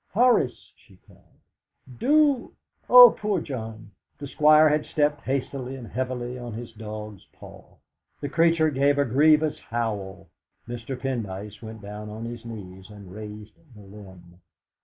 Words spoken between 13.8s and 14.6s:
limb.